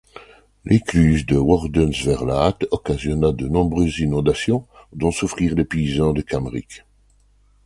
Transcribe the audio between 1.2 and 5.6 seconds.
de Woerdense Verlaat occasionna de nombreuses inondations dont souffrirent